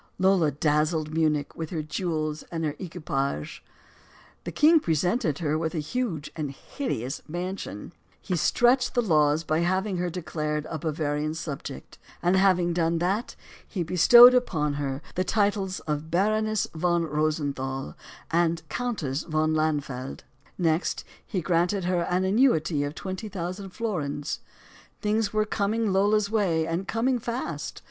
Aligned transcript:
Lola 0.17 0.49
dazzled 0.49 1.13
Munich 1.13 1.55
with 1.55 1.69
her 1.69 1.83
jewels 1.83 2.41
and 2.51 2.65
her 2.65 2.75
equipages. 2.79 3.59
The 4.45 4.51
king 4.51 4.79
presented 4.79 5.37
her 5.37 5.59
with 5.59 5.75
a 5.75 5.77
huge 5.77 6.31
and 6.35 6.49
hideous 6.49 7.21
mansion. 7.27 7.93
He 8.19 8.35
stretched 8.35 8.95
the 8.95 9.03
laws 9.03 9.43
by 9.43 9.59
having 9.59 9.97
her 9.97 10.09
declared 10.09 10.65
a 10.71 10.79
Bavarian 10.79 11.35
subject. 11.35 11.99
And, 12.23 12.35
having 12.35 12.73
done 12.73 12.97
that, 12.97 13.35
he 13.67 13.83
bestowed 13.83 14.33
upon 14.33 14.73
her 14.81 15.03
the 15.13 15.23
titles 15.23 15.81
of 15.81 15.87
LOLA 15.87 15.91
MONTEZ 15.91 16.09
13 16.09 16.09
"Baroness 16.09 16.67
von 16.73 17.03
Rosenthal 17.05 17.95
and 18.31 18.67
Countess 18.69 19.21
von 19.21 19.53
Landfeld." 19.53 20.23
Next, 20.57 21.03
he 21.23 21.41
granted 21.41 21.83
her 21.83 22.01
an 22.09 22.23
annuity 22.23 22.83
of 22.83 22.95
twenty 22.95 23.29
thousand 23.29 23.69
florins. 23.69 24.39
Things 24.99 25.31
were 25.31 25.45
coming 25.45 25.93
Lola's 25.93 26.31
way, 26.31 26.65
and 26.65 26.87
corning 26.87 27.19
fast. 27.19 27.79